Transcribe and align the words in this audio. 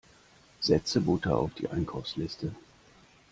Setze 0.59 0.99
Butter 0.99 1.37
auf 1.37 1.53
die 1.53 1.69
Einkaufsliste! 1.69 2.55